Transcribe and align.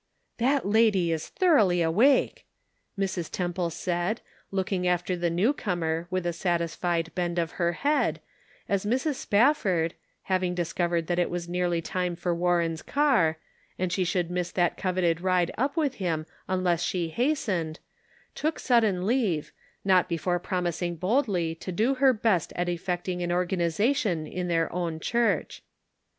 "That 0.39 0.65
lady 0.65 1.11
is 1.11 1.29
thoroughly 1.29 1.83
awake," 1.83 2.47
Mrs. 2.97 3.29
Tem 3.29 3.53
ple 3.53 3.69
said, 3.69 4.19
looking 4.49 4.87
after 4.87 5.15
the 5.15 5.29
new 5.29 5.53
comer 5.53 6.07
with 6.09 6.25
a 6.25 6.33
satisfied 6.33 7.11
bend 7.13 7.37
of 7.37 7.51
her 7.61 7.73
head, 7.73 8.19
as 8.67 8.83
Mrs. 8.83 9.13
Spafford, 9.13 9.93
having 10.23 10.55
discovered 10.55 11.05
that 11.05 11.19
it 11.19 11.29
was 11.29 11.47
nearly 11.47 11.83
time 11.83 12.15
for 12.15 12.33
Warren's 12.33 12.81
car, 12.81 13.37
and 13.77 13.91
she 13.93 14.03
should 14.03 14.31
miss 14.31 14.49
that 14.53 14.75
coveted 14.75 15.21
ride 15.21 15.51
up 15.55 15.77
with 15.77 15.93
him 15.93 16.25
unless 16.47 16.81
she 16.81 17.09
hastened, 17.09 17.79
took 18.33 18.57
sudden 18.57 19.05
leave, 19.05 19.51
not 19.85 20.09
before 20.09 20.39
promising 20.39 20.95
boldly 20.95 21.53
to 21.53 21.71
do 21.71 21.93
her 21.93 22.11
best 22.11 22.51
at 22.55 22.67
effecting 22.67 23.21
an 23.21 23.31
organization 23.31 24.25
in 24.25 24.47
their 24.47 24.73
own 24.73 24.99
church. 24.99 25.61